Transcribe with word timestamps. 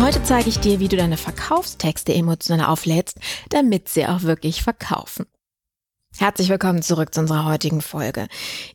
Heute 0.00 0.22
zeige 0.22 0.48
ich 0.48 0.58
dir, 0.58 0.80
wie 0.80 0.88
du 0.88 0.96
deine 0.96 1.18
Verkaufstexte 1.18 2.14
emotional 2.14 2.70
auflädst, 2.70 3.18
damit 3.50 3.90
sie 3.90 4.06
auch 4.06 4.22
wirklich 4.22 4.62
verkaufen. 4.62 5.26
Herzlich 6.16 6.48
willkommen 6.48 6.80
zurück 6.80 7.12
zu 7.12 7.20
unserer 7.20 7.44
heutigen 7.44 7.82
Folge. 7.82 8.26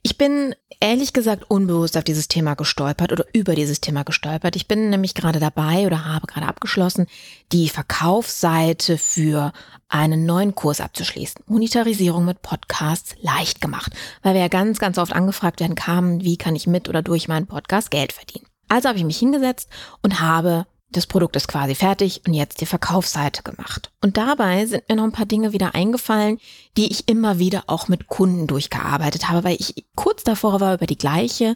Ich 0.04 0.20
bin 0.20 0.54
ehrlich 0.80 1.14
gesagt 1.14 1.50
unbewusst 1.50 1.98
auf 1.98 2.04
dieses 2.04 2.28
Thema 2.28 2.54
gestolpert 2.54 3.12
oder 3.12 3.26
über 3.34 3.56
dieses 3.56 3.82
Thema 3.82 4.04
gestolpert. 4.04 4.56
Ich 4.56 4.68
bin 4.68 4.92
nämlich 4.92 5.16
gerade 5.16 5.40
dabei 5.40 5.88
oder 5.88 6.06
habe 6.06 6.28
gerade 6.28 6.48
abgeschlossen, 6.48 7.08
die 7.52 7.70
Verkaufsseite 7.70 9.00
für 9.00 9.52
einen 9.90 10.28
neuen 10.28 10.54
Kurs 10.54 10.80
abzuschließen. 10.80 11.44
Monetarisierung 11.48 12.24
mit 12.24 12.44
Podcasts 12.44 13.16
leicht 13.22 13.62
gemacht, 13.62 13.94
weil 14.22 14.36
wir 14.36 14.42
ja 14.42 14.48
ganz, 14.48 14.78
ganz 14.78 15.00
oft 15.00 15.14
angefragt 15.14 15.60
werden 15.60 15.76
kamen, 15.76 16.24
wie 16.24 16.38
kann 16.38 16.56
ich 16.56 16.68
mit 16.68 16.88
oder 16.88 17.02
durch 17.02 17.28
meinen 17.28 17.48
Podcast 17.48 17.90
Geld 17.90 18.14
verdienen. 18.14 18.46
Also 18.68 18.90
habe 18.90 19.00
ich 19.00 19.06
mich 19.06 19.18
hingesetzt 19.18 19.70
und 20.04 20.22
habe 20.22 20.68
das 20.96 21.08
Produkt 21.08 21.36
ist 21.36 21.48
quasi 21.48 21.76
fertig 21.76 22.22
und 22.26 22.34
jetzt 22.34 22.62
die 22.62 22.66
Verkaufsseite 22.66 23.44
gemacht. 23.44 23.92
Und 24.02 24.18
dabei 24.18 24.66
sind 24.66 24.88
mir 24.88 24.96
noch 24.96 25.04
ein 25.04 25.12
paar 25.12 25.26
Dinge 25.26 25.54
wieder 25.54 25.76
eingefallen, 25.76 26.40
die 26.78 26.92
ich 26.92 27.08
immer 27.08 27.40
wieder 27.40 27.64
auch 27.68 27.88
mit 27.88 28.08
Kunden 28.08 28.48
durchgearbeitet 28.48 29.30
habe, 29.30 29.44
weil 29.44 29.58
ich 29.60 29.86
kurz 29.96 30.24
davor 30.24 30.60
war, 30.60 30.76
über 30.76 30.86
die 30.86 30.98
gleiche, 30.98 31.56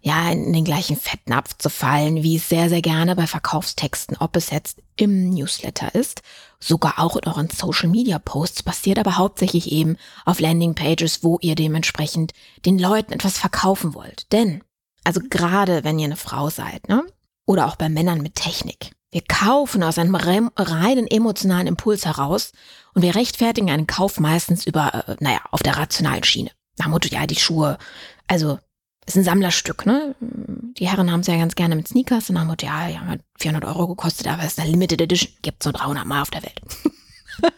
ja, 0.00 0.30
in 0.30 0.52
den 0.52 0.64
gleichen 0.64 0.96
Fettnapf 0.96 1.56
zu 1.58 1.70
fallen, 1.70 2.22
wie 2.22 2.36
es 2.36 2.48
sehr, 2.48 2.68
sehr 2.68 2.82
gerne 2.82 3.16
bei 3.16 3.26
Verkaufstexten, 3.26 4.16
ob 4.18 4.36
es 4.36 4.50
jetzt 4.50 4.78
im 4.96 5.30
Newsletter 5.30 5.94
ist, 5.94 6.22
sogar 6.60 6.98
auch 6.98 7.16
in 7.16 7.28
euren 7.28 7.50
Social 7.50 7.88
Media 7.88 8.18
Posts 8.18 8.62
passiert, 8.62 8.98
aber 8.98 9.18
hauptsächlich 9.18 9.72
eben 9.72 9.96
auf 10.24 10.40
Landing 10.40 10.74
Pages, 10.74 11.22
wo 11.22 11.38
ihr 11.40 11.54
dementsprechend 11.54 12.32
den 12.64 12.78
Leuten 12.78 13.12
etwas 13.12 13.38
verkaufen 13.38 13.94
wollt. 13.94 14.32
Denn 14.32 14.62
also 15.08 15.20
gerade 15.28 15.84
wenn 15.84 15.98
ihr 15.98 16.04
eine 16.04 16.16
Frau 16.16 16.50
seid, 16.50 16.88
ne? 16.88 17.02
Oder 17.48 17.66
auch 17.66 17.76
bei 17.76 17.88
Männern 17.88 18.20
mit 18.20 18.34
Technik. 18.34 18.92
Wir 19.10 19.22
kaufen 19.26 19.82
aus 19.82 19.96
einem 19.96 20.14
reinen 20.14 21.06
emotionalen 21.06 21.66
Impuls 21.66 22.04
heraus 22.04 22.52
und 22.92 23.00
wir 23.00 23.14
rechtfertigen 23.14 23.70
einen 23.70 23.86
Kauf 23.86 24.20
meistens 24.20 24.66
über, 24.66 25.08
äh, 25.08 25.16
naja, 25.20 25.40
auf 25.50 25.62
der 25.62 25.78
rationalen 25.78 26.24
Schiene. 26.24 26.50
Nach 26.76 26.88
Motto, 26.88 27.08
ja, 27.08 27.26
die 27.26 27.36
Schuhe, 27.36 27.78
also 28.26 28.58
ist 29.06 29.16
ein 29.16 29.24
Sammlerstück, 29.24 29.86
ne? 29.86 30.14
Die 30.20 30.86
Herren 30.86 31.10
haben 31.10 31.20
es 31.20 31.26
ja 31.26 31.38
ganz 31.38 31.54
gerne 31.54 31.74
mit 31.74 31.88
Sneakers 31.88 32.28
und 32.28 32.34
nach 32.34 32.44
Motto, 32.44 32.66
ja, 32.66 32.86
die 32.86 32.98
haben 32.98 33.08
halt 33.08 33.22
400 33.38 33.64
Euro 33.64 33.88
gekostet, 33.88 34.28
aber 34.28 34.42
es 34.42 34.48
ist 34.48 34.60
eine 34.60 34.70
Limited 34.70 35.00
Edition, 35.00 35.32
gibt 35.40 35.62
so 35.62 35.72
300 35.72 36.04
Mal 36.04 36.20
auf 36.20 36.30
der 36.30 36.42
Welt. 36.42 36.60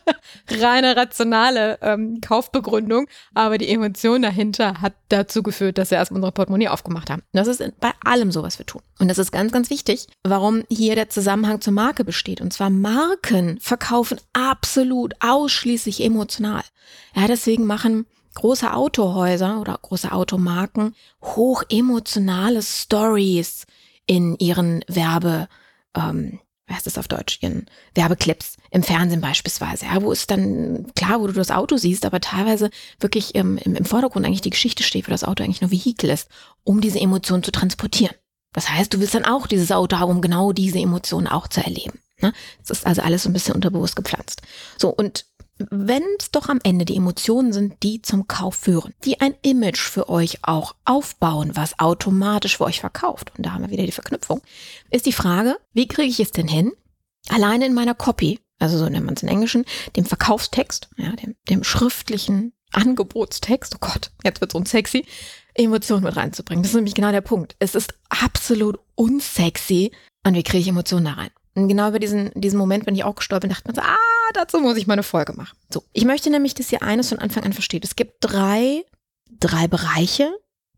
reine 0.51 0.97
rationale 0.97 1.79
ähm, 1.83 2.21
Kaufbegründung, 2.21 3.07
aber 3.35 3.59
die 3.59 3.69
Emotion 3.69 4.23
dahinter 4.23 4.81
hat 4.81 4.95
dazu 5.09 5.43
geführt, 5.43 5.79
dass 5.79 5.91
wir 5.91 5.99
erstmal 5.99 6.19
unsere 6.19 6.33
Portemonnaie 6.33 6.69
aufgemacht 6.69 7.11
haben. 7.11 7.23
Das 7.33 7.49
ist 7.49 7.63
bei 7.81 7.93
allem 8.05 8.33
so, 8.33 8.43
was 8.43 8.59
wir 8.59 8.67
tun. 8.67 8.83
Und 8.99 9.09
das 9.09 9.19
ist 9.19 9.33
ganz, 9.33 9.53
ganz 9.53 9.71
wichtig, 9.71 10.07
warum 10.23 10.65
hier 10.69 10.95
der 10.95 11.09
Zusammenhang 11.09 11.61
zur 11.61 11.73
Marke 11.73 12.05
besteht. 12.05 12.41
Und 12.41 12.53
zwar 12.53 12.71
Marken 12.71 13.59
verkaufen 13.61 14.19
absolut 14.33 15.15
ausschließlich 15.21 16.03
emotional. 16.03 16.63
Ja, 17.15 17.27
deswegen 17.27 17.67
machen 17.67 18.07
große 18.35 18.73
Autohäuser 18.73 19.61
oder 19.61 19.79
große 19.81 20.13
Automarken 20.13 20.95
hoch 21.23 21.65
emotionale 21.69 22.63
Stories 22.63 23.67
in 24.07 24.37
ihren 24.39 24.85
Werbe, 24.89 25.49
ähm, 25.95 26.41
heißt 26.75 26.87
das 26.87 26.99
auf 26.99 27.09
Deutsch, 27.09 27.39
ihren 27.41 27.67
Werbeclips 27.95 28.57
im 28.71 28.83
Fernsehen 28.83 29.21
beispielsweise, 29.21 29.87
ja, 29.87 30.03
wo 30.03 30.13
es 30.13 30.27
dann, 30.27 30.87
klar, 30.95 31.21
wo 31.21 31.27
du 31.27 31.33
das 31.33 31.51
Auto 31.51 31.77
siehst, 31.77 32.05
aber 32.05 32.21
teilweise 32.21 32.71
wirklich 32.99 33.35
ähm, 33.35 33.59
im, 33.59 33.75
im 33.75 33.85
Vordergrund 33.85 34.27
eigentlich 34.27 34.41
die 34.41 34.51
Geschichte 34.51 34.83
steht, 34.83 35.07
wo 35.07 35.11
das 35.11 35.25
Auto 35.25 35.43
eigentlich 35.43 35.61
nur 35.61 35.71
Vehikel 35.71 36.11
ist, 36.11 36.29
um 36.65 36.81
diese 36.81 37.01
Emotionen 37.01 37.43
zu 37.43 37.53
transportieren. 37.53 38.15
Das 38.53 38.69
heißt, 38.69 38.93
du 38.93 39.01
willst 39.01 39.15
dann 39.15 39.25
auch 39.25 39.47
dieses 39.47 39.71
Auto 39.71 39.99
haben, 39.99 40.11
um 40.11 40.21
genau 40.21 40.53
diese 40.53 40.79
Emotionen 40.79 41.29
auch 41.29 41.49
zu 41.49 41.63
erleben. 41.63 42.01
Ne? 42.21 42.33
Das 42.67 42.79
ist 42.79 42.87
also 42.87 43.03
alles 43.03 43.23
so 43.23 43.31
ein 43.31 43.33
bisschen 43.33 43.55
unterbewusst 43.55 43.97
gepflanzt. 43.97 44.43
So, 44.77 44.89
und 44.91 45.25
wenn 45.71 46.03
es 46.19 46.31
doch 46.31 46.49
am 46.49 46.61
Ende 46.63 46.85
die 46.85 46.97
Emotionen 46.97 47.53
sind, 47.53 47.83
die 47.83 48.03
zum 48.03 48.29
Kauf 48.29 48.55
führen, 48.55 48.95
die 49.05 49.21
ein 49.21 49.35
Image 49.43 49.81
für 49.81 50.09
euch 50.09 50.39
auch 50.43 50.75
aufbauen, 50.85 51.53
was 51.55 51.79
automatisch 51.79 52.57
für 52.57 52.65
euch 52.65 52.81
verkauft, 52.81 53.33
und 53.37 53.45
da 53.45 53.53
haben 53.53 53.63
wir 53.63 53.71
wieder 53.71 53.87
die 53.87 53.93
Verknüpfung, 53.93 54.41
ist 54.91 55.07
die 55.07 55.13
Frage, 55.13 55.59
wie 55.73 55.89
kriege 55.89 56.11
ich 56.11 56.21
es 56.21 56.33
denn 56.33 56.49
hin, 56.49 56.73
alleine 57.29 57.67
in 57.67 57.75
meiner 57.75 57.95
Copy, 57.95 58.41
also 58.59 58.79
so 58.79 58.89
nennt 58.89 59.07
man 59.07 59.15
es 59.15 59.23
in 59.23 59.29
Englischen, 59.29 59.65
dem 59.97 60.05
Verkaufstext, 60.05 60.89
ja, 60.97 61.13
dem, 61.13 61.37
dem 61.49 61.65
schriftlichen 61.65 62.53
Angebotstext, 62.73 63.75
oh 63.75 63.79
Gott, 63.81 64.11
jetzt 64.25 64.41
wird 64.41 64.53
so 64.53 64.59
unsexy, 64.59 65.05
Emotionen 65.55 66.05
mit 66.05 66.17
reinzubringen. 66.17 66.63
Das 66.63 66.71
ist 66.71 66.77
nämlich 66.77 66.95
genau 66.95 67.11
der 67.11 67.21
Punkt. 67.21 67.57
Es 67.59 67.75
ist 67.75 67.95
absolut 68.09 68.79
unsexy. 68.95 69.91
Und 70.25 70.35
wie 70.35 70.43
kriege 70.43 70.61
ich 70.61 70.69
Emotionen 70.69 71.07
da 71.07 71.13
rein? 71.13 71.31
Und 71.55 71.69
genau 71.69 71.89
über 71.89 71.99
diesen, 71.99 72.31
diesen 72.35 72.59
Moment 72.59 72.87
bin 72.87 72.95
ich 72.95 73.05
auch 73.05 73.17
gestolpert 73.17 73.51
und 73.51 73.57
dachte 73.57 73.69
mir 73.69 73.75
so, 73.75 73.81
ah, 73.81 73.97
dazu 74.33 74.59
muss 74.61 74.77
ich 74.77 74.87
mal 74.87 74.95
eine 74.95 75.03
Folge 75.03 75.33
machen. 75.33 75.57
So, 75.73 75.85
ich 75.93 76.05
möchte 76.05 76.31
nämlich, 76.31 76.55
dass 76.55 76.73
ihr 76.73 76.83
eines 76.83 77.09
von 77.09 77.19
Anfang 77.19 77.45
an 77.45 77.53
versteht. 77.53 77.85
Es 77.85 77.97
gibt 77.97 78.17
drei, 78.21 78.85
drei 79.31 79.69
Bereiche 79.69 80.33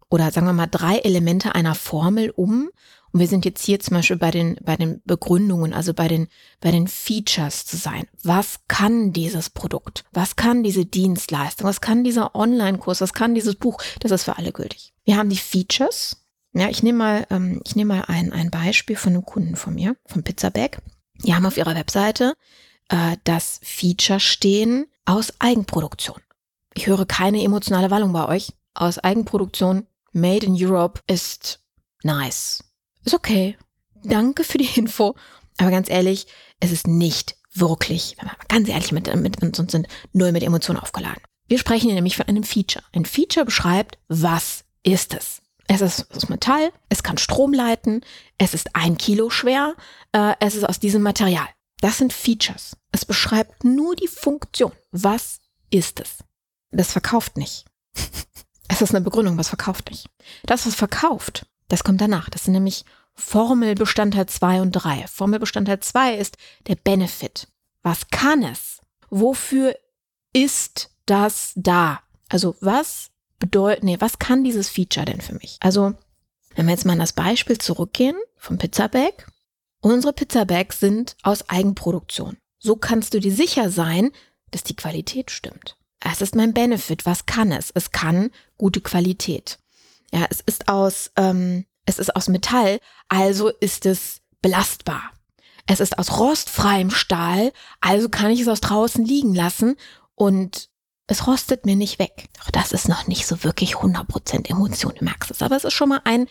oder 0.09 0.31
sagen 0.31 0.47
wir 0.47 0.53
mal 0.53 0.67
drei 0.67 0.99
Elemente 0.99 1.55
einer 1.55 1.75
Formel 1.75 2.31
um. 2.31 2.71
Und 3.13 3.21
wir 3.21 3.29
sind 3.29 3.45
jetzt 3.45 3.63
hier 3.63 3.79
zum 3.79 3.97
Beispiel 3.97 4.17
bei 4.17 4.31
den, 4.31 4.57
bei 4.63 4.77
den 4.77 5.03
Begründungen, 5.05 5.75
also 5.75 5.93
bei 5.93 6.09
den, 6.09 6.29
bei 6.61 6.71
den 6.71 6.89
Features 6.89 7.67
zu 7.67 7.77
sein. 7.77 8.07
Was 8.23 8.61
kann 8.69 9.13
dieses 9.13 9.51
Produkt? 9.51 10.05
Was 10.13 10.37
kann 10.37 10.63
diese 10.63 10.87
Dienstleistung? 10.87 11.67
Was 11.67 11.83
kann 11.83 12.05
dieser 12.05 12.35
Online-Kurs? 12.35 13.03
Was 13.03 13.13
kann 13.13 13.35
dieses 13.35 13.55
Buch? 13.57 13.83
Das 14.01 14.13
ist 14.13 14.25
für 14.25 14.39
alle 14.39 14.53
gültig. 14.53 14.95
Wir 15.05 15.19
haben 15.19 15.29
die 15.29 15.37
Features, 15.37 16.25
ja, 16.55 16.69
ich 16.69 16.83
nehme 16.83 16.99
mal, 16.99 17.27
ähm, 17.31 17.61
ich 17.65 17.77
nehme 17.77 17.97
mal 17.97 18.05
ein, 18.07 18.33
ein 18.33 18.51
Beispiel 18.51 18.97
von 18.97 19.13
einem 19.13 19.25
Kunden 19.25 19.57
von 19.57 19.75
mir, 19.75 19.97
von 20.07 20.23
Pizzabag. 20.23 20.79
Die 21.25 21.35
haben 21.35 21.47
auf 21.47 21.57
ihrer 21.57 21.75
Webseite 21.75 22.35
äh, 22.93 23.17
das 23.25 23.59
Feature 23.65 24.21
stehen 24.21 24.87
aus 25.05 25.33
Eigenproduktion. 25.41 26.21
Ich 26.75 26.87
höre 26.87 27.07
keine 27.07 27.43
emotionale 27.43 27.91
Wallung 27.91 28.13
bei 28.13 28.29
euch. 28.29 28.53
Aus 28.75 28.99
Eigenproduktion, 28.99 29.87
made 30.13 30.47
in 30.47 30.57
Europe 30.57 31.01
ist 31.07 31.61
nice. 32.03 32.65
Ist 33.05 33.15
okay. 33.15 33.59
Danke 34.05 34.45
für 34.45 34.59
die 34.59 34.69
Info. 34.79 35.17
Aber 35.59 35.71
ganz 35.71 35.91
ehrlich, 35.91 36.27
es 36.61 36.71
ist 36.71 36.87
nicht 36.87 37.37
wirklich, 37.53 38.17
wenn 38.19 38.29
wir 38.29 38.37
ganz 38.49 38.69
ehrlich 38.69 38.93
mit, 38.93 39.15
mit 39.15 39.43
uns 39.59 39.73
sind, 39.73 39.87
null 40.13 40.33
mit 40.33 40.43
Emotionen 40.43 40.79
aufgeladen. 40.79 41.23
Wir 41.49 41.59
sprechen 41.59 41.87
hier 41.87 41.95
nämlich 41.95 42.17
von 42.17 42.27
einem 42.27 42.45
Feature. 42.45 42.85
Ein 42.93 43.05
Feature 43.05 43.45
beschreibt, 43.45 43.99
was 44.09 44.65
ist 44.83 45.13
es? 45.13 45.43
Es 45.69 45.81
ist 45.81 46.15
aus 46.15 46.29
Metall, 46.29 46.73
es 46.89 47.03
kann 47.03 47.19
Strom 47.19 47.53
leiten, 47.53 48.03
es 48.39 48.55
ist 48.55 48.75
ein 48.75 48.97
Kilo 48.97 49.31
schwer, 49.31 49.75
äh, 50.13 50.35
es 50.41 50.55
ist 50.55 50.65
aus 50.65 50.81
diesem 50.81 51.03
Material. 51.03 51.47
Das 51.81 51.99
sind 51.99 52.13
Features. 52.13 52.77
Es 52.93 53.05
beschreibt 53.05 53.65
nur 53.65 53.97
die 53.97 54.09
Funktion. 54.09 54.73
Was 54.91 55.41
ist 55.71 56.01
es? 56.01 56.19
Das 56.71 56.93
verkauft 56.93 57.37
nicht. 57.37 57.65
es 58.69 58.83
ist 58.83 58.95
eine 58.95 59.05
Begründung, 59.05 59.39
was 59.39 59.49
verkauft 59.49 59.91
nicht. 59.91 60.09
Das, 60.45 60.67
was 60.67 60.75
verkauft, 60.75 61.47
das 61.69 61.85
kommt 61.85 62.01
danach. 62.01 62.29
Das 62.31 62.45
sind 62.45 62.53
nämlich 62.53 62.85
Formelbestandteil 63.15 64.27
2 64.27 64.63
und 64.63 64.73
3. 64.73 65.07
Formelbestandteil 65.07 65.81
2 65.81 66.17
ist 66.17 66.37
der 66.67 66.77
Benefit. 66.77 67.49
Was 67.83 68.09
kann 68.09 68.43
es? 68.43 68.81
Wofür 69.11 69.75
ist 70.33 70.91
das 71.07 71.53
da? 71.57 72.01
Also 72.29 72.57
was 72.61 73.11
bedeutet, 73.39 73.85
nee, 73.85 73.97
was 74.01 74.19
kann 74.19 74.45
dieses 74.45 74.69
Feature 74.69 75.05
denn 75.05 75.21
für 75.21 75.35
mich? 75.35 75.59
Also, 75.61 75.95
wenn 76.55 76.67
wir 76.67 76.73
jetzt 76.73 76.87
mal 76.87 76.95
an 76.95 77.01
das 77.01 77.13
Beispiel 77.13 77.59
zurückgehen 77.59 78.17
vom 78.37 78.59
Pizzabag. 78.59 79.27
Unsere 79.81 80.13
Pizzabags 80.13 80.79
sind 80.79 81.17
aus 81.23 81.49
Eigenproduktion. 81.49 82.37
So 82.63 82.77
kannst 82.77 83.13
du 83.15 83.21
dir 83.21 83.33
sicher 83.33 83.71
sein, 83.71 84.11
dass 84.53 84.63
die 84.63 84.77
Qualität 84.77 85.31
stimmt. 85.31 85.77
Es 85.99 86.21
ist 86.21 86.35
mein 86.37 86.55
Benefit. 86.55 87.07
Was 87.07 87.27
kann 87.27 87.51
es? 87.53 87.71
Es 87.75 87.91
kann 87.91 88.31
gute 88.57 88.81
Qualität. 88.81 89.59
Ja, 90.13 90.27
es 90.31 90.41
ist 90.41 90.69
aus 90.69 91.11
ähm, 91.17 91.65
es 91.87 91.99
ist 91.99 92.15
aus 92.15 92.29
Metall, 92.29 92.79
also 93.09 93.49
ist 93.49 93.87
es 93.87 94.21
belastbar. 94.41 95.11
Es 95.67 95.81
ist 95.81 95.99
aus 95.99 96.19
rostfreiem 96.19 96.91
Stahl, 96.91 97.53
also 97.81 98.09
kann 98.09 98.31
ich 98.31 98.41
es 98.41 98.49
aus 98.49 98.61
draußen 98.61 99.05
liegen 99.05 99.35
lassen 99.35 99.77
und 100.15 100.69
es 101.07 101.27
rostet 101.27 101.67
mir 101.67 101.77
nicht 101.77 101.99
weg. 101.99 102.29
Doch 102.39 102.51
das 102.51 102.73
ist 102.73 102.89
noch 102.89 103.07
nicht 103.07 103.27
so 103.27 103.45
wirklich 103.45 103.77
100% 103.77 104.49
Emotion, 104.49 104.95
du 104.97 105.05
merkst 105.05 105.31
es. 105.31 105.43
Aber 105.43 105.57
es 105.57 105.65
ist 105.65 105.75
schon 105.75 105.89
mal 105.89 106.01
ein 106.05 106.27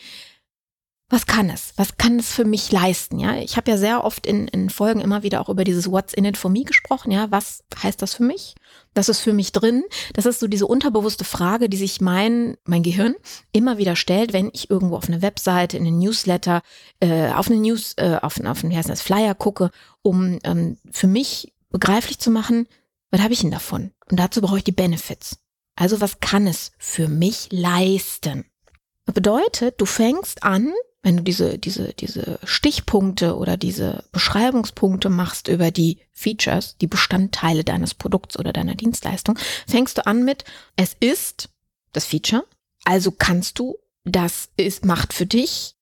was 1.12 1.26
kann 1.26 1.50
es? 1.50 1.74
Was 1.76 1.98
kann 1.98 2.20
es 2.20 2.32
für 2.32 2.46
mich 2.46 2.72
leisten? 2.72 3.20
Ja, 3.20 3.36
ich 3.36 3.58
habe 3.58 3.70
ja 3.70 3.78
sehr 3.78 4.04
oft 4.04 4.26
in, 4.26 4.48
in 4.48 4.70
Folgen 4.70 5.02
immer 5.02 5.24
wieder 5.24 5.42
auch 5.42 5.50
über 5.50 5.66
dieses 5.66 5.92
What's 5.92 6.14
in 6.14 6.24
it 6.24 6.38
for 6.38 6.50
me 6.50 6.64
gesprochen. 6.64 7.12
Ja, 7.12 7.30
was 7.30 7.64
heißt 7.84 8.02
das 8.02 8.14
für 8.14 8.24
mich? 8.24 8.56
Das 8.94 9.10
ist 9.10 9.20
für 9.20 9.34
mich 9.34 9.52
drin. 9.52 9.84
Das 10.14 10.26
ist 10.26 10.40
so 10.40 10.48
diese 10.48 10.66
unterbewusste 10.66 11.26
Frage, 11.26 11.68
die 11.68 11.78
sich 11.78 12.00
mein, 12.00 12.56
mein 12.64 12.82
Gehirn 12.82 13.16
immer 13.52 13.78
wieder 13.78 13.98
stellt, 13.98 14.32
wenn 14.32 14.50
ich 14.54 14.70
irgendwo 14.70 14.96
auf 14.96 15.10
eine 15.10 15.22
Webseite, 15.22 15.76
in 15.76 15.86
einen 15.86 16.00
Newsletter, 16.00 16.62
äh, 17.02 17.32
auf 17.32 17.48
eine 17.48 17.60
News, 17.60 17.94
äh, 17.98 18.18
auf, 18.22 18.40
auf 18.40 18.64
einen, 18.64 18.72
wie 18.72 18.78
heißt 18.78 18.90
das, 18.90 19.02
Flyer 19.02 19.36
gucke, 19.36 19.70
um 20.02 20.40
ähm, 20.46 20.78
für 20.92 21.08
mich 21.08 21.54
begreiflich 21.70 22.20
zu 22.20 22.32
machen, 22.32 22.68
was 23.12 23.22
habe 23.22 23.34
ich 23.34 23.42
denn 23.42 23.52
davon? 23.52 23.92
Und 24.10 24.18
dazu 24.18 24.40
brauche 24.40 24.60
ich 24.60 24.64
die 24.64 24.72
Benefits. 24.72 25.40
Also 25.76 26.00
was 26.00 26.22
kann 26.22 26.48
es 26.48 26.72
für 26.78 27.10
mich 27.10 27.50
leisten? 27.52 28.46
Bedeutet, 29.06 29.82
du 29.82 29.86
fängst 29.86 30.44
an, 30.44 30.72
wenn 31.04 31.18
du 31.18 31.24
diese, 31.24 31.58
diese, 31.58 31.94
diese 31.94 32.40
Stichpunkte 32.44 33.36
oder 33.36 33.58
diese 33.58 34.04
Beschreibungspunkte 34.12 35.10
machst 35.10 35.48
über 35.48 35.72
die 35.72 36.00
Features, 36.12 36.78
die 36.78 36.88
Bestandteile 36.88 37.64
deines 37.64 37.94
Produkts 37.94 38.38
oder 38.38 38.54
deiner 38.54 38.76
Dienstleistung, 38.76 39.38
fängst 39.68 39.98
du 39.98 40.06
an 40.06 40.24
mit, 40.24 40.44
es 40.76 40.96
ist 41.00 41.50
das 41.94 42.06
Feature, 42.06 42.46
also 42.86 43.12
kannst 43.12 43.60
du, 43.60 43.78
das 44.04 44.50
ist, 44.58 44.86
macht 44.86 45.14
für 45.14 45.26
dich, 45.26 45.76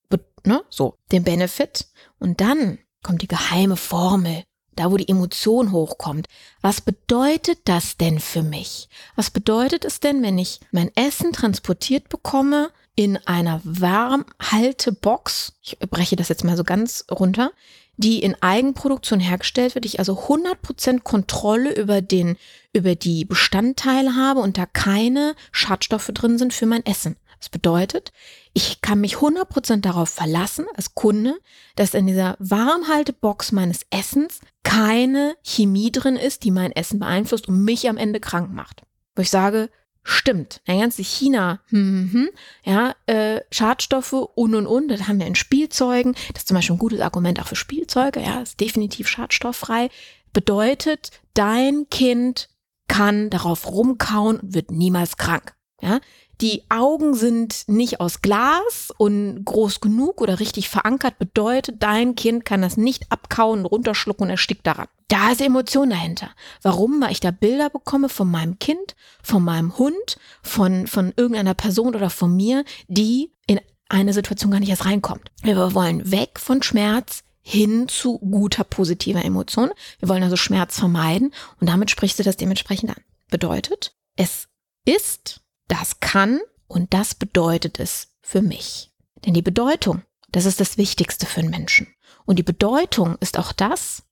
ne, 0.45 0.63
so, 0.69 0.95
den 1.11 1.23
Benefit 1.23 1.87
und 2.19 2.39
dann 2.41 2.79
kommt 3.03 3.21
die 3.21 3.27
geheime 3.27 3.77
Formel, 3.77 4.43
da 4.75 4.91
wo 4.91 4.97
die 4.97 5.09
Emotion 5.09 5.73
hochkommt. 5.73 6.27
Was 6.61 6.79
bedeutet 6.79 7.59
das 7.65 7.97
denn 7.97 8.19
für 8.19 8.43
mich? 8.43 8.87
Was 9.15 9.29
bedeutet 9.29 9.83
es 9.83 9.99
denn, 9.99 10.23
wenn 10.23 10.37
ich 10.37 10.61
mein 10.71 10.89
Essen 10.95 11.33
transportiert 11.33 12.07
bekomme 12.07 12.71
in 12.99 13.15
einer 13.25 13.61
Warmhaltebox, 13.63 15.53
ich 15.61 15.79
breche 15.79 16.17
das 16.17 16.27
jetzt 16.27 16.43
mal 16.43 16.57
so 16.57 16.65
ganz 16.65 17.05
runter, 17.09 17.53
die 17.95 18.19
in 18.19 18.35
Eigenproduktion 18.41 19.21
hergestellt 19.21 19.73
wird, 19.73 19.85
ich 19.85 19.99
also 19.99 20.27
100% 20.27 20.99
Kontrolle 20.99 21.73
über 21.73 22.01
den, 22.01 22.35
über 22.73 22.95
die 22.95 23.23
Bestandteile 23.23 24.17
habe 24.17 24.41
und 24.41 24.57
da 24.57 24.65
keine 24.65 25.33
Schadstoffe 25.53 26.11
drin 26.13 26.37
sind 26.37 26.53
für 26.53 26.65
mein 26.65 26.85
Essen. 26.85 27.15
Das 27.39 27.47
bedeutet, 27.47 28.11
ich 28.51 28.81
kann 28.81 28.99
mich 28.99 29.15
100% 29.15 29.79
darauf 29.79 30.09
verlassen 30.09 30.65
als 30.75 30.93
Kunde, 30.93 31.39
dass 31.77 31.93
in 31.93 32.05
dieser 32.05 32.35
Warmhaltebox 32.39 33.53
meines 33.53 33.85
Essens 33.91 34.41
keine 34.63 35.37
Chemie 35.41 35.93
drin 35.93 36.17
ist, 36.17 36.43
die 36.43 36.51
mein 36.51 36.73
Essen 36.73 36.99
beeinflusst 36.99 37.47
und 37.47 37.63
mich 37.63 37.87
am 37.87 37.95
Ende 37.95 38.19
krank 38.19 38.51
macht. 38.51 38.81
Wo 39.15 39.21
ich 39.21 39.29
sage, 39.29 39.69
Stimmt, 40.09 40.61
der 40.67 40.79
ganze 40.79 41.03
China, 41.03 41.59
hm, 41.69 42.09
hm, 42.11 42.13
hm, 42.13 42.29
ja, 42.63 42.95
äh, 43.05 43.41
Schadstoffe 43.51 44.13
und 44.13 44.55
und 44.55 44.65
und, 44.65 44.87
das 44.87 45.07
haben 45.07 45.19
wir 45.19 45.27
in 45.27 45.35
Spielzeugen. 45.35 46.15
Das 46.33 46.41
ist 46.41 46.47
zum 46.47 46.55
Beispiel 46.55 46.75
ein 46.77 46.79
gutes 46.79 47.01
Argument 47.01 47.39
auch 47.39 47.45
für 47.45 47.55
Spielzeuge, 47.55 48.19
ja, 48.19 48.41
ist 48.41 48.59
definitiv 48.59 49.07
schadstofffrei. 49.07 49.89
Bedeutet, 50.33 51.11
dein 51.35 51.85
Kind 51.91 52.49
kann 52.87 53.29
darauf 53.29 53.67
rumkauen 53.71 54.39
und 54.39 54.55
wird 54.55 54.71
niemals 54.71 55.17
krank. 55.17 55.53
Ja, 55.79 55.99
die 56.41 56.63
Augen 56.69 57.15
sind 57.15 57.67
nicht 57.67 57.99
aus 57.99 58.21
Glas 58.21 58.93
und 58.97 59.43
groß 59.43 59.81
genug 59.81 60.21
oder 60.21 60.39
richtig 60.39 60.69
verankert, 60.69 61.19
bedeutet, 61.19 61.83
dein 61.83 62.15
Kind 62.15 62.45
kann 62.45 62.61
das 62.61 62.77
nicht 62.77 63.11
abkauen, 63.11 63.65
runterschlucken 63.65 64.25
und 64.25 64.29
erstickt 64.29 64.65
daran. 64.65 64.87
Da 65.09 65.31
ist 65.31 65.41
Emotion 65.41 65.89
dahinter. 65.89 66.29
Warum? 66.61 67.01
Weil 67.01 67.11
ich 67.11 67.19
da 67.19 67.31
Bilder 67.31 67.69
bekomme 67.69 68.09
von 68.09 68.29
meinem 68.29 68.59
Kind, 68.59 68.95
von 69.21 69.43
meinem 69.43 69.77
Hund, 69.77 70.17
von, 70.41 70.87
von 70.87 71.13
irgendeiner 71.17 71.55
Person 71.55 71.95
oder 71.95 72.09
von 72.09 72.35
mir, 72.35 72.63
die 72.87 73.31
in 73.47 73.59
eine 73.89 74.13
Situation 74.13 74.51
gar 74.51 74.59
nicht 74.59 74.69
erst 74.69 74.85
reinkommt. 74.85 75.31
Wir 75.41 75.73
wollen 75.73 76.11
weg 76.11 76.39
von 76.39 76.63
Schmerz 76.63 77.23
hin 77.41 77.87
zu 77.87 78.19
guter, 78.19 78.63
positiver 78.63 79.25
Emotion. 79.25 79.71
Wir 79.99 80.07
wollen 80.07 80.23
also 80.23 80.35
Schmerz 80.35 80.77
vermeiden 80.77 81.33
und 81.59 81.67
damit 81.67 81.89
sprichst 81.89 82.19
du 82.19 82.23
das 82.23 82.37
dementsprechend 82.37 82.91
an. 82.91 83.03
Bedeutet, 83.29 83.95
es 84.15 84.47
ist, 84.85 85.41
das 85.69 85.99
kann 86.01 86.39
und 86.67 86.93
das 86.93 87.15
bedeutet 87.15 87.79
es 87.79 88.09
für 88.21 88.41
mich. 88.41 88.91
Denn 89.25 89.33
die 89.33 89.41
Bedeutung, 89.41 90.03
das 90.31 90.45
ist 90.45 90.59
das 90.59 90.77
Wichtigste 90.77 91.25
für 91.25 91.39
einen 91.39 91.49
Menschen. 91.49 91.87
Und 92.25 92.37
die 92.37 92.43
Bedeutung 92.43 93.17
ist 93.21 93.39
auch 93.39 93.53
das, 93.53 94.03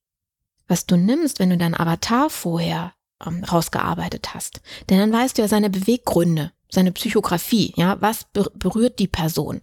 was 0.66 0.86
du 0.86 0.96
nimmst, 0.96 1.38
wenn 1.38 1.50
du 1.50 1.58
deinen 1.58 1.78
Avatar 1.78 2.30
vorher 2.30 2.94
ähm, 3.24 3.44
rausgearbeitet 3.44 4.34
hast. 4.34 4.60
Denn 4.88 4.98
dann 4.98 5.12
weißt 5.12 5.38
du 5.38 5.42
ja 5.42 5.48
seine 5.48 5.70
Beweggründe, 5.70 6.52
seine 6.70 6.92
Psychografie, 6.92 7.72
ja, 7.76 8.00
was 8.00 8.26
berührt 8.54 8.98
die 8.98 9.08
Person? 9.08 9.62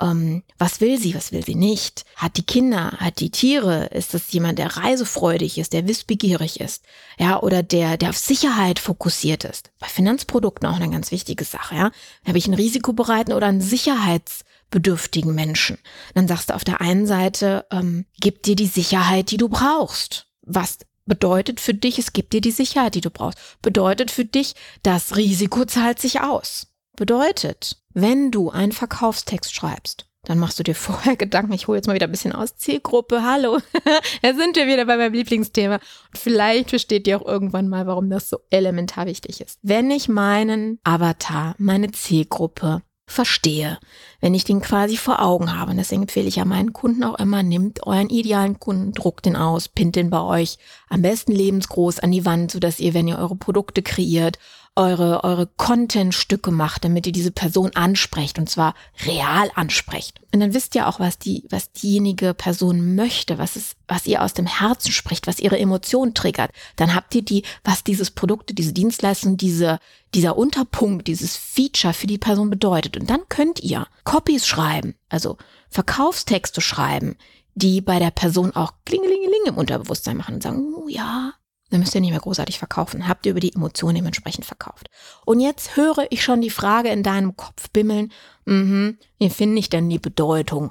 Ähm, 0.00 0.42
was 0.58 0.80
will 0.80 0.98
sie, 0.98 1.14
was 1.14 1.32
will 1.32 1.44
sie 1.44 1.54
nicht? 1.54 2.04
Hat 2.16 2.36
die 2.36 2.44
Kinder, 2.44 2.92
hat 2.98 3.20
die 3.20 3.30
Tiere? 3.30 3.86
Ist 3.86 4.14
das 4.14 4.30
jemand, 4.32 4.58
der 4.58 4.76
reisefreudig 4.76 5.58
ist, 5.58 5.72
der 5.72 5.88
wissbegierig 5.88 6.60
ist? 6.60 6.84
Ja, 7.18 7.40
oder 7.42 7.62
der, 7.62 7.96
der 7.96 8.10
auf 8.10 8.18
Sicherheit 8.18 8.78
fokussiert 8.78 9.44
ist? 9.44 9.70
Bei 9.78 9.86
Finanzprodukten 9.86 10.68
auch 10.68 10.76
eine 10.76 10.90
ganz 10.90 11.10
wichtige 11.10 11.44
Sache, 11.44 11.74
ja. 11.74 11.90
Habe 12.26 12.38
ich 12.38 12.46
einen 12.46 12.54
risikobereiten 12.54 13.32
oder 13.32 13.46
einen 13.46 13.60
sicherheitsbedürftigen 13.60 15.34
Menschen? 15.34 15.78
Dann 16.14 16.28
sagst 16.28 16.50
du 16.50 16.54
auf 16.54 16.64
der 16.64 16.80
einen 16.80 17.06
Seite, 17.06 17.64
ähm, 17.70 18.04
gib 18.20 18.42
dir 18.42 18.56
die 18.56 18.66
Sicherheit, 18.66 19.30
die 19.30 19.38
du 19.38 19.48
brauchst 19.48 20.26
was 20.46 20.78
bedeutet 21.04 21.60
für 21.60 21.74
dich, 21.74 21.98
es 21.98 22.12
gibt 22.12 22.32
dir 22.32 22.40
die 22.40 22.50
Sicherheit, 22.50 22.94
die 22.94 23.00
du 23.00 23.10
brauchst. 23.10 23.38
Bedeutet 23.60 24.10
für 24.10 24.24
dich, 24.24 24.54
das 24.82 25.16
Risiko 25.16 25.64
zahlt 25.64 26.00
sich 26.00 26.20
aus. 26.20 26.68
Bedeutet, 26.96 27.76
wenn 27.92 28.30
du 28.30 28.50
einen 28.50 28.72
Verkaufstext 28.72 29.54
schreibst, 29.54 30.06
dann 30.24 30.38
machst 30.38 30.58
du 30.58 30.62
dir 30.62 30.74
vorher 30.74 31.16
Gedanken, 31.16 31.52
ich 31.52 31.68
hole 31.68 31.78
jetzt 31.78 31.86
mal 31.86 31.94
wieder 31.94 32.06
ein 32.06 32.10
bisschen 32.12 32.32
aus, 32.32 32.56
Zielgruppe, 32.56 33.22
hallo, 33.22 33.58
da 34.22 34.34
sind 34.34 34.56
wir 34.56 34.66
wieder 34.66 34.86
bei 34.86 34.96
meinem 34.96 35.12
Lieblingsthema. 35.12 35.74
Und 35.74 36.18
vielleicht 36.18 36.70
versteht 36.70 37.06
ihr 37.06 37.20
auch 37.20 37.26
irgendwann 37.26 37.68
mal, 37.68 37.86
warum 37.86 38.10
das 38.10 38.28
so 38.28 38.38
elementar 38.50 39.06
wichtig 39.06 39.40
ist. 39.40 39.58
Wenn 39.62 39.90
ich 39.90 40.08
meinen 40.08 40.80
Avatar, 40.84 41.54
meine 41.58 41.92
Zielgruppe 41.92 42.82
verstehe, 43.08 43.78
wenn 44.20 44.34
ich 44.34 44.44
den 44.44 44.60
quasi 44.60 44.96
vor 44.96 45.22
Augen 45.22 45.56
habe. 45.56 45.70
Und 45.70 45.76
deswegen 45.76 46.02
empfehle 46.02 46.26
ich 46.26 46.36
ja 46.36 46.44
meinen 46.44 46.72
Kunden 46.72 47.04
auch 47.04 47.18
immer, 47.18 47.42
nehmt 47.42 47.86
euren 47.86 48.10
idealen 48.10 48.58
Kunden, 48.58 48.92
druckt 48.92 49.26
den 49.26 49.36
aus, 49.36 49.68
pinnt 49.68 49.94
den 49.94 50.10
bei 50.10 50.20
euch 50.20 50.58
am 50.88 51.02
besten 51.02 51.32
lebensgroß 51.32 52.00
an 52.00 52.10
die 52.10 52.24
Wand, 52.24 52.50
so 52.50 52.58
dass 52.58 52.80
ihr, 52.80 52.94
wenn 52.94 53.06
ihr 53.06 53.18
eure 53.18 53.36
Produkte 53.36 53.82
kreiert, 53.82 54.38
eure, 54.76 55.24
eure 55.24 55.46
Content-Stücke 55.46 56.50
macht, 56.50 56.84
damit 56.84 57.06
ihr 57.06 57.12
diese 57.12 57.30
Person 57.30 57.74
ansprecht 57.74 58.38
und 58.38 58.48
zwar 58.48 58.74
real 59.06 59.50
ansprecht. 59.54 60.20
Und 60.32 60.40
dann 60.40 60.52
wisst 60.52 60.74
ihr 60.74 60.86
auch, 60.86 61.00
was 61.00 61.18
die, 61.18 61.44
was 61.48 61.72
diejenige 61.72 62.34
Person 62.34 62.94
möchte, 62.94 63.38
was 63.38 63.56
es, 63.56 63.74
was 63.88 64.06
ihr 64.06 64.22
aus 64.22 64.34
dem 64.34 64.46
Herzen 64.46 64.92
spricht, 64.92 65.26
was 65.26 65.40
ihre 65.40 65.58
Emotionen 65.58 66.12
triggert. 66.12 66.50
Dann 66.76 66.94
habt 66.94 67.14
ihr 67.14 67.22
die, 67.22 67.42
was 67.64 67.84
dieses 67.84 68.10
Produkte, 68.10 68.52
diese 68.52 68.74
Dienstleistung, 68.74 69.38
diese, 69.38 69.78
dieser 70.14 70.36
Unterpunkt, 70.36 71.08
dieses 71.08 71.36
Feature 71.36 71.94
für 71.94 72.06
die 72.06 72.18
Person 72.18 72.50
bedeutet. 72.50 72.98
Und 72.98 73.08
dann 73.08 73.22
könnt 73.30 73.60
ihr 73.60 73.86
Copies 74.04 74.46
schreiben, 74.46 74.94
also 75.08 75.38
Verkaufstexte 75.70 76.60
schreiben, 76.60 77.16
die 77.54 77.80
bei 77.80 77.98
der 77.98 78.10
Person 78.10 78.54
auch 78.54 78.74
klingelingeling 78.84 79.46
im 79.46 79.56
Unterbewusstsein 79.56 80.18
machen 80.18 80.34
und 80.34 80.42
sagen, 80.42 80.74
oh 80.76 80.88
ja, 80.88 81.32
dann 81.70 81.80
müsst 81.80 81.94
ihr 81.94 82.00
nicht 82.00 82.10
mehr 82.10 82.20
großartig 82.20 82.58
verkaufen. 82.58 83.08
Habt 83.08 83.26
ihr 83.26 83.30
über 83.30 83.40
die 83.40 83.52
Emotionen 83.54 83.96
dementsprechend 83.96 84.44
verkauft. 84.44 84.88
Und 85.24 85.40
jetzt 85.40 85.76
höre 85.76 86.06
ich 86.10 86.22
schon 86.22 86.40
die 86.40 86.50
Frage 86.50 86.90
in 86.90 87.02
deinem 87.02 87.36
Kopf 87.36 87.70
bimmeln, 87.70 88.12
mhm, 88.44 88.98
wie 89.18 89.30
finde 89.30 89.58
ich 89.58 89.68
denn 89.68 89.88
die 89.88 89.98
Bedeutung? 89.98 90.70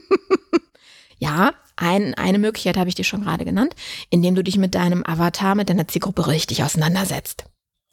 ja, 1.18 1.54
ein, 1.76 2.14
eine 2.14 2.38
Möglichkeit 2.38 2.76
habe 2.76 2.88
ich 2.88 2.94
dir 2.94 3.04
schon 3.04 3.22
gerade 3.22 3.44
genannt, 3.44 3.74
indem 4.10 4.34
du 4.34 4.44
dich 4.44 4.58
mit 4.58 4.74
deinem 4.74 5.04
Avatar, 5.04 5.54
mit 5.54 5.70
deiner 5.70 5.88
Zielgruppe 5.88 6.26
richtig 6.26 6.62
auseinandersetzt. 6.62 7.44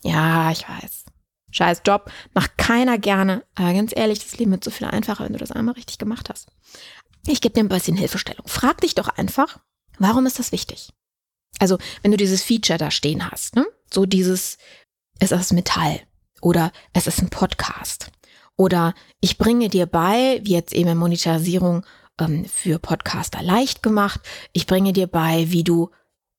Ja, 0.04 0.52
ich 0.52 0.68
weiß. 0.68 1.06
Scheiß 1.52 1.82
Job, 1.86 2.12
macht 2.34 2.58
keiner 2.58 2.98
gerne. 2.98 3.44
Aber 3.56 3.74
ganz 3.74 3.96
ehrlich, 3.96 4.20
das 4.20 4.38
Leben 4.38 4.52
wird 4.52 4.64
so 4.64 4.72
viel 4.72 4.88
einfacher, 4.88 5.26
wenn 5.26 5.34
du 5.34 5.40
das 5.40 5.52
einmal 5.52 5.76
richtig 5.76 5.98
gemacht 5.98 6.30
hast. 6.30 6.48
Ich 7.26 7.42
gebe 7.42 7.54
dir 7.54 7.62
ein 7.62 7.70
bisschen 7.70 7.98
Hilfestellung. 7.98 8.48
Frag 8.48 8.82
dich 8.82 8.96
doch 8.96 9.08
einfach, 9.10 9.60
warum 9.98 10.26
ist 10.26 10.40
das 10.40 10.52
wichtig? 10.52 10.90
Also, 11.58 11.78
wenn 12.02 12.12
du 12.12 12.18
dieses 12.18 12.44
Feature 12.44 12.78
da 12.78 12.92
stehen 12.92 13.30
hast, 13.30 13.56
ne? 13.56 13.66
so 13.92 14.06
dieses, 14.06 14.58
es 15.20 15.32
ist 15.32 15.54
Metall 15.54 16.02
oder 16.42 16.72
es 16.94 17.08
ist 17.08 17.22
ein 17.22 17.30
Podcast 17.30 18.12
oder 18.56 18.94
ich 19.22 19.38
bringe 19.38 19.70
dir 19.70 19.86
bei, 19.86 20.40
wie 20.44 20.54
jetzt 20.54 20.74
eben 20.74 20.98
Monetarisierung 20.98 21.86
ähm, 22.20 22.46
für 22.46 22.80
Podcaster 22.80 23.42
leicht 23.42 23.82
gemacht, 23.84 24.22
ich 24.54 24.68
bringe 24.68 24.94
dir 24.94 25.08
bei, 25.08 25.50
wie 25.50 25.64
du 25.64 25.90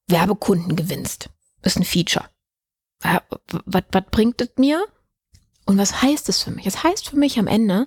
Werbekunden 0.08 0.76
gewinnst. 0.76 1.30
ist 1.62 1.78
ein 1.78 1.84
Feature. 1.84 2.28
Äh, 3.02 3.20
was 3.64 4.04
bringt 4.10 4.40
es 4.40 4.50
mir? 4.56 4.84
Und 5.66 5.78
was 5.78 6.02
heißt 6.02 6.28
es 6.28 6.42
für 6.42 6.50
mich? 6.50 6.66
Es 6.66 6.82
heißt 6.82 7.08
für 7.08 7.16
mich 7.16 7.38
am 7.38 7.46
Ende, 7.46 7.86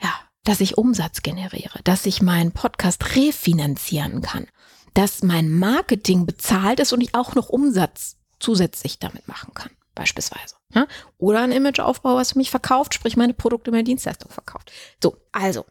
ja, 0.00 0.14
dass 0.44 0.60
ich 0.60 0.78
Umsatz 0.78 1.22
generiere, 1.22 1.80
dass 1.84 2.06
ich 2.06 2.22
meinen 2.22 2.52
Podcast 2.52 3.16
refinanzieren 3.16 4.20
kann, 4.22 4.46
dass 4.94 5.22
mein 5.22 5.50
Marketing 5.50 6.26
bezahlt 6.26 6.80
ist 6.80 6.92
und 6.92 7.00
ich 7.00 7.14
auch 7.14 7.34
noch 7.34 7.48
Umsatz 7.48 8.16
zusätzlich 8.38 8.98
damit 8.98 9.28
machen 9.28 9.54
kann, 9.54 9.70
beispielsweise. 9.94 10.56
Ja? 10.74 10.86
Oder 11.18 11.40
ein 11.40 11.52
Imageaufbau, 11.52 12.16
was 12.16 12.34
mich 12.34 12.50
verkauft, 12.50 12.94
sprich 12.94 13.16
meine 13.16 13.34
Produkte, 13.34 13.70
meine 13.70 13.84
Dienstleistung 13.84 14.30
verkauft. 14.30 14.72
So, 15.02 15.16
also, 15.32 15.64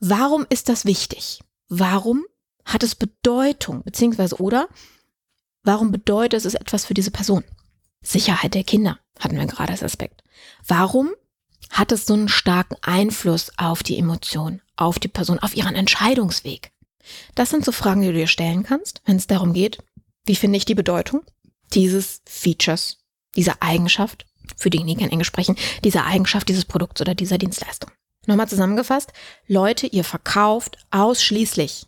warum 0.00 0.46
ist 0.48 0.68
das 0.68 0.84
wichtig? 0.84 1.40
Warum 1.68 2.24
hat 2.64 2.82
es 2.82 2.94
Bedeutung, 2.94 3.82
beziehungsweise 3.82 4.36
oder 4.36 4.68
warum 5.62 5.92
bedeutet 5.92 6.44
es 6.44 6.54
etwas 6.54 6.84
für 6.84 6.94
diese 6.94 7.10
Person? 7.10 7.44
Sicherheit 8.02 8.54
der 8.54 8.64
Kinder 8.64 8.98
hatten 9.18 9.36
wir 9.36 9.46
gerade 9.46 9.72
als 9.72 9.82
Aspekt. 9.82 10.22
Warum 10.66 11.12
hat 11.70 11.92
es 11.92 12.06
so 12.06 12.14
einen 12.14 12.28
starken 12.28 12.76
Einfluss 12.82 13.50
auf 13.56 13.82
die 13.82 13.98
Emotion, 13.98 14.60
auf 14.76 14.98
die 14.98 15.08
Person, 15.08 15.38
auf 15.38 15.56
ihren 15.56 15.74
Entscheidungsweg? 15.74 16.70
Das 17.34 17.50
sind 17.50 17.64
so 17.64 17.72
Fragen, 17.72 18.02
die 18.02 18.08
du 18.08 18.14
dir 18.14 18.26
stellen 18.26 18.62
kannst, 18.62 19.02
wenn 19.04 19.16
es 19.16 19.26
darum 19.26 19.52
geht, 19.52 19.78
wie 20.24 20.36
finde 20.36 20.56
ich 20.56 20.64
die 20.64 20.74
Bedeutung 20.74 21.22
dieses 21.72 22.22
Features, 22.26 22.98
dieser 23.36 23.56
Eigenschaft, 23.60 24.26
für 24.56 24.70
diejenigen, 24.70 24.98
die 24.98 25.04
kein 25.04 25.12
Englisch 25.12 25.28
sprechen, 25.28 25.56
dieser 25.82 26.04
Eigenschaft 26.04 26.48
dieses 26.48 26.64
Produkts 26.64 27.00
oder 27.00 27.14
dieser 27.14 27.38
Dienstleistung. 27.38 27.90
Nochmal 28.26 28.48
zusammengefasst, 28.48 29.12
Leute, 29.46 29.86
ihr 29.86 30.04
verkauft 30.04 30.78
ausschließlich 30.90 31.86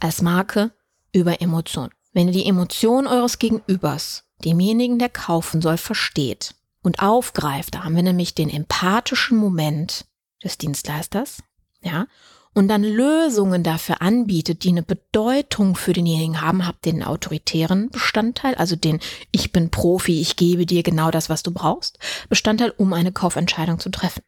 als 0.00 0.22
Marke 0.22 0.72
über 1.12 1.40
Emotion. 1.40 1.90
Wenn 2.12 2.28
ihr 2.28 2.34
die 2.34 2.46
Emotion 2.46 3.06
eures 3.06 3.38
Gegenübers, 3.38 4.24
demjenigen, 4.44 4.98
der 4.98 5.08
kaufen 5.08 5.62
soll, 5.62 5.78
versteht 5.78 6.54
und 6.82 7.00
aufgreift, 7.00 7.74
da 7.74 7.84
haben 7.84 7.96
wir 7.96 8.02
nämlich 8.02 8.34
den 8.34 8.50
empathischen 8.50 9.38
Moment 9.38 10.06
des 10.42 10.58
Dienstleisters, 10.58 11.42
ja, 11.80 12.06
und 12.54 12.68
dann 12.68 12.84
Lösungen 12.84 13.62
dafür 13.62 14.02
anbietet, 14.02 14.64
die 14.64 14.68
eine 14.68 14.82
Bedeutung 14.82 15.74
für 15.74 15.92
denjenigen 15.92 16.40
haben, 16.40 16.66
habt 16.66 16.84
den 16.84 17.02
autoritären 17.02 17.88
Bestandteil, 17.90 18.54
also 18.56 18.76
den 18.76 19.00
Ich 19.30 19.52
bin 19.52 19.70
Profi, 19.70 20.20
ich 20.20 20.36
gebe 20.36 20.66
dir 20.66 20.82
genau 20.82 21.10
das, 21.10 21.30
was 21.30 21.42
du 21.42 21.50
brauchst, 21.50 21.98
Bestandteil, 22.28 22.70
um 22.76 22.92
eine 22.92 23.12
Kaufentscheidung 23.12 23.78
zu 23.78 23.90
treffen. 23.90 24.22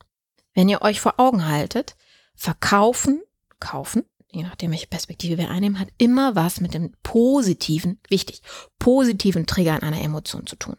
Wenn 0.55 0.69
ihr 0.69 0.83
euch 0.83 1.01
vor 1.01 1.15
Augen 1.19 1.47
haltet, 1.47 1.97
verkaufen, 2.35 3.23
kaufen, 3.61 4.05
je 4.31 4.43
nachdem 4.43 4.71
welche 4.71 4.87
Perspektive 4.87 5.39
wir 5.39 5.51
einnehmen, 5.51 5.79
hat 5.79 5.89
immer 5.99 6.35
was 6.35 6.61
mit 6.61 6.75
dem 6.75 6.93
positiven, 7.03 8.01
wichtig, 8.09 8.43
positiven 8.79 9.47
Trigger 9.47 9.83
einer 9.83 10.01
Emotion 10.01 10.47
zu 10.47 10.57
tun. 10.57 10.77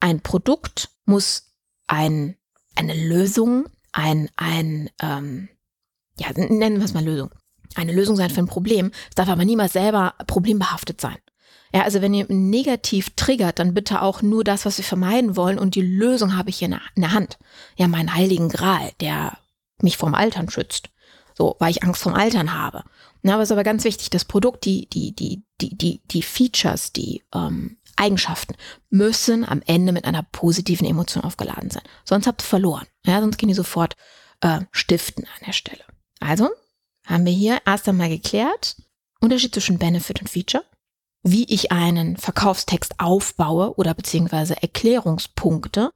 Ein 0.00 0.20
Produkt 0.20 0.90
muss 1.04 1.54
ein, 1.86 2.36
eine 2.74 2.94
Lösung, 2.94 3.66
ein, 3.92 4.28
ein, 4.36 4.90
ähm, 5.00 5.48
ja, 6.20 6.28
nennen 6.34 6.78
wir 6.78 6.84
es 6.84 6.94
mal 6.94 7.04
Lösung. 7.04 7.30
Eine 7.74 7.92
Lösung 7.92 8.16
sein 8.16 8.30
für 8.30 8.40
ein 8.40 8.46
Problem. 8.46 8.90
Es 9.08 9.14
darf 9.14 9.28
aber 9.28 9.44
niemals 9.44 9.72
selber 9.72 10.14
problembehaftet 10.26 11.00
sein. 11.00 11.16
Ja, 11.72 11.82
also 11.82 12.02
wenn 12.02 12.14
ihr 12.14 12.26
negativ 12.28 13.10
triggert, 13.14 13.58
dann 13.60 13.74
bitte 13.74 14.02
auch 14.02 14.22
nur 14.22 14.42
das, 14.42 14.66
was 14.66 14.76
wir 14.78 14.84
vermeiden 14.84 15.36
wollen 15.36 15.58
und 15.58 15.76
die 15.76 15.82
Lösung 15.82 16.36
habe 16.36 16.50
ich 16.50 16.58
hier 16.58 16.68
in 16.68 17.02
der 17.02 17.12
Hand. 17.12 17.38
Ja, 17.76 17.86
meinen 17.86 18.14
heiligen 18.14 18.48
Gral, 18.48 18.90
der 19.00 19.38
mich 19.80 19.96
vom 19.96 20.14
Altern 20.14 20.50
schützt. 20.50 20.90
So, 21.38 21.56
weil 21.58 21.70
ich 21.70 21.84
Angst 21.84 22.02
vom 22.02 22.14
Altern 22.14 22.52
habe. 22.52 22.82
Na, 23.22 23.34
aber 23.34 23.42
es 23.42 23.48
ist 23.48 23.52
aber 23.52 23.64
ganz 23.64 23.84
wichtig, 23.84 24.10
das 24.10 24.24
Produkt, 24.24 24.64
die, 24.64 24.88
die, 24.90 25.14
die, 25.14 25.42
die, 25.60 25.76
die, 25.76 26.00
die 26.10 26.22
Features, 26.22 26.92
die 26.92 27.22
ähm, 27.32 27.78
Eigenschaften 27.96 28.56
müssen 28.88 29.48
am 29.48 29.62
Ende 29.64 29.92
mit 29.92 30.06
einer 30.06 30.22
positiven 30.22 30.86
Emotion 30.86 31.22
aufgeladen 31.22 31.70
sein. 31.70 31.82
Sonst 32.04 32.26
habt 32.26 32.42
ihr 32.42 32.46
verloren. 32.46 32.86
Ja, 33.06 33.20
sonst 33.20 33.36
gehen 33.38 33.48
die 33.48 33.54
sofort 33.54 33.94
äh, 34.40 34.60
stiften 34.72 35.24
an 35.24 35.46
der 35.46 35.52
Stelle. 35.52 35.84
Also 36.20 36.50
haben 37.06 37.26
wir 37.26 37.32
hier 37.32 37.58
erst 37.66 37.88
einmal 37.88 38.08
geklärt, 38.08 38.76
Unterschied 39.20 39.52
zwischen 39.52 39.78
Benefit 39.78 40.20
und 40.20 40.28
Feature, 40.28 40.64
wie 41.22 41.44
ich 41.44 41.72
einen 41.72 42.16
Verkaufstext 42.16 42.94
aufbaue 42.98 43.74
oder 43.76 43.94
beziehungsweise 43.94 44.62
Erklärungspunkte 44.62 45.90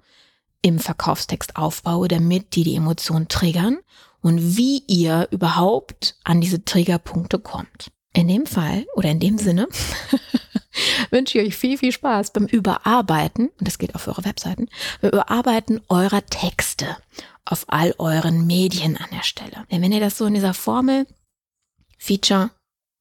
im 0.62 0.78
Verkaufstext 0.78 1.56
aufbaue, 1.56 2.08
damit 2.08 2.56
die 2.56 2.64
die 2.64 2.76
Emotionen 2.76 3.28
triggern 3.28 3.78
und 4.22 4.56
wie 4.56 4.82
ihr 4.86 5.28
überhaupt 5.30 6.16
an 6.24 6.40
diese 6.40 6.64
Triggerpunkte 6.64 7.38
kommt. 7.38 7.90
In 8.14 8.28
dem 8.28 8.46
Fall 8.46 8.86
oder 8.94 9.10
in 9.10 9.20
dem 9.20 9.38
Sinne 9.38 9.68
wünsche 11.10 11.38
ich 11.38 11.48
euch 11.48 11.56
viel, 11.56 11.78
viel 11.78 11.92
Spaß 11.92 12.32
beim 12.32 12.46
Überarbeiten, 12.46 13.48
und 13.48 13.66
das 13.66 13.78
geht 13.78 13.94
auch 13.94 14.00
für 14.00 14.10
eure 14.10 14.24
Webseiten, 14.24 14.68
beim 15.00 15.10
Überarbeiten 15.10 15.80
eurer 15.88 16.24
Texte 16.26 16.96
auf 17.44 17.64
all 17.68 17.94
euren 17.98 18.46
Medien 18.46 18.96
an 18.96 19.10
der 19.12 19.22
Stelle. 19.22 19.66
Denn 19.70 19.82
wenn 19.82 19.92
ihr 19.92 20.00
das 20.00 20.18
so 20.18 20.26
in 20.26 20.34
dieser 20.34 20.54
Formel 20.54 21.06
Feature, 21.98 22.50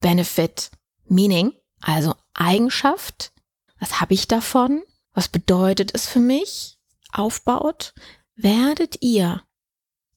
Benefit, 0.00 0.70
Meaning, 1.08 1.52
also 1.80 2.14
Eigenschaft, 2.34 3.32
was 3.78 4.00
habe 4.00 4.14
ich 4.14 4.28
davon, 4.28 4.82
was 5.12 5.28
bedeutet 5.28 5.94
es 5.94 6.06
für 6.06 6.20
mich, 6.20 6.78
aufbaut, 7.12 7.94
werdet 8.34 9.02
ihr 9.02 9.42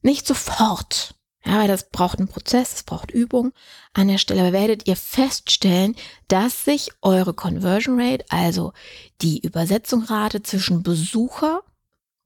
nicht 0.01 0.25
sofort, 0.25 1.15
weil 1.55 1.67
das 1.67 1.89
braucht 1.89 2.19
einen 2.19 2.27
Prozess, 2.27 2.73
es 2.73 2.83
braucht 2.83 3.11
Übung 3.11 3.53
an 3.93 4.07
der 4.07 4.17
Stelle, 4.17 4.41
aber 4.41 4.53
werdet 4.53 4.87
ihr 4.87 4.95
feststellen, 4.95 5.95
dass 6.27 6.65
sich 6.65 6.89
eure 7.01 7.33
Conversion 7.33 7.99
Rate, 7.99 8.25
also 8.29 8.73
die 9.21 9.39
Übersetzungsrate 9.39 10.43
zwischen 10.43 10.83
Besucher 10.83 11.63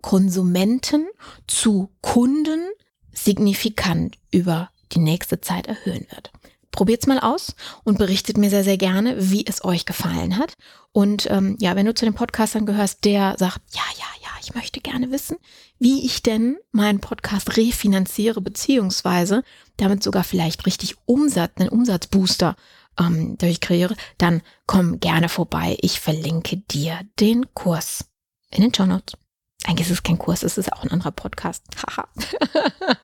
Konsumenten 0.01 1.07
zu 1.47 1.91
Kunden 2.01 2.69
signifikant 3.13 4.17
über 4.31 4.69
die 4.93 4.99
nächste 4.99 5.41
Zeit 5.41 5.67
erhöhen 5.67 6.07
wird. 6.09 6.31
Probiert's 6.71 7.07
mal 7.07 7.19
aus 7.19 7.55
und 7.83 7.97
berichtet 7.97 8.37
mir 8.37 8.49
sehr, 8.49 8.63
sehr 8.63 8.77
gerne, 8.77 9.15
wie 9.17 9.45
es 9.45 9.63
euch 9.63 9.85
gefallen 9.85 10.37
hat. 10.37 10.53
Und 10.91 11.29
ähm, 11.29 11.57
ja, 11.59 11.75
wenn 11.75 11.85
du 11.85 11.93
zu 11.93 12.05
den 12.05 12.13
Podcastern 12.13 12.65
gehörst, 12.65 13.05
der 13.05 13.35
sagt, 13.37 13.61
ja, 13.73 13.83
ja, 13.97 14.05
ja, 14.21 14.29
ich 14.41 14.55
möchte 14.55 14.79
gerne 14.79 15.11
wissen, 15.11 15.37
wie 15.79 16.05
ich 16.05 16.23
denn 16.23 16.57
meinen 16.71 16.99
Podcast 16.99 17.57
refinanziere, 17.57 18.41
beziehungsweise 18.41 19.43
damit 19.77 20.03
sogar 20.03 20.23
vielleicht 20.23 20.65
richtig 20.65 20.95
Umsatz, 21.05 21.53
einen 21.57 21.69
Umsatzbooster 21.69 22.55
ähm, 22.99 23.37
durchkreiere, 23.37 23.95
dann 24.17 24.41
komm 24.65 24.99
gerne 24.99 25.29
vorbei. 25.29 25.77
Ich 25.81 25.99
verlinke 25.99 26.57
dir 26.57 27.01
den 27.19 27.53
Kurs 27.53 28.05
in 28.49 28.61
den 28.61 28.73
Show 28.73 28.85
Notes. 28.85 29.20
Eigentlich 29.65 29.87
ist 29.87 29.93
es 29.93 30.03
kein 30.03 30.17
Kurs, 30.17 30.43
es 30.43 30.57
ist 30.57 30.73
auch 30.73 30.83
ein 30.83 30.91
anderer 30.91 31.11
Podcast. 31.11 31.63
Haha. 31.77 32.07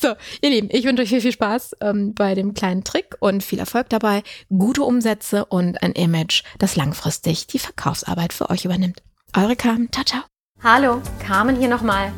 so, 0.00 0.14
ihr 0.42 0.50
Lieben, 0.50 0.68
ich 0.70 0.84
wünsche 0.84 1.02
euch 1.02 1.08
viel, 1.08 1.20
viel 1.20 1.32
Spaß 1.32 1.76
ähm, 1.80 2.14
bei 2.14 2.34
dem 2.34 2.52
kleinen 2.54 2.84
Trick 2.84 3.16
und 3.20 3.42
viel 3.42 3.58
Erfolg 3.58 3.88
dabei, 3.88 4.22
gute 4.50 4.82
Umsätze 4.82 5.46
und 5.46 5.82
ein 5.82 5.92
Image, 5.92 6.42
das 6.58 6.76
langfristig 6.76 7.46
die 7.46 7.58
Verkaufsarbeit 7.58 8.32
für 8.32 8.50
euch 8.50 8.64
übernimmt. 8.64 9.02
Eure 9.36 9.56
Carmen, 9.56 9.90
ciao, 9.90 10.04
ciao. 10.04 10.22
Hallo, 10.62 11.00
Carmen 11.20 11.56
hier 11.56 11.68
nochmal. 11.68 12.12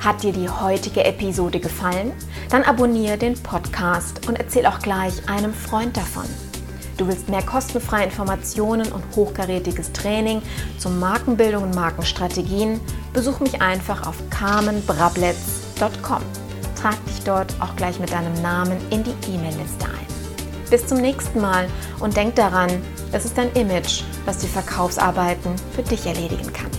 Hat 0.00 0.22
dir 0.22 0.32
die 0.32 0.48
heutige 0.48 1.04
Episode 1.04 1.60
gefallen? 1.60 2.12
Dann 2.48 2.64
abonniere 2.64 3.18
den 3.18 3.34
Podcast 3.34 4.26
und 4.28 4.38
erzähl 4.38 4.66
auch 4.66 4.80
gleich 4.80 5.28
einem 5.28 5.52
Freund 5.52 5.96
davon. 5.96 6.24
Du 7.00 7.08
willst 7.08 7.30
mehr 7.30 7.40
kostenfreie 7.40 8.04
Informationen 8.04 8.92
und 8.92 9.02
hochkarätiges 9.16 9.90
Training 9.92 10.42
zur 10.76 10.90
Markenbildung 10.90 11.62
und 11.62 11.74
Markenstrategien? 11.74 12.78
Besuch 13.14 13.40
mich 13.40 13.62
einfach 13.62 14.06
auf 14.06 14.16
carmenbrabletz.com. 14.28 16.22
Trag 16.78 17.06
dich 17.06 17.22
dort 17.24 17.54
auch 17.58 17.74
gleich 17.74 17.98
mit 18.00 18.12
deinem 18.12 18.34
Namen 18.42 18.76
in 18.90 19.02
die 19.02 19.14
E-Mail-Liste 19.32 19.86
ein. 19.86 20.06
Bis 20.68 20.86
zum 20.86 20.98
nächsten 20.98 21.40
Mal 21.40 21.70
und 22.00 22.18
denk 22.18 22.34
daran, 22.34 22.68
es 23.12 23.24
ist 23.24 23.38
dein 23.38 23.50
Image, 23.54 24.02
was 24.26 24.36
die 24.36 24.48
Verkaufsarbeiten 24.48 25.54
für 25.74 25.82
dich 25.82 26.04
erledigen 26.04 26.52
kann. 26.52 26.69